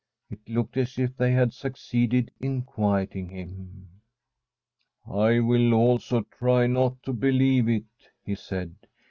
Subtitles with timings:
[0.31, 4.01] It looked as if they had succeeded in quiet ing him.
[4.45, 7.85] * I will also try not to believe it/
[8.25, 8.73] he said.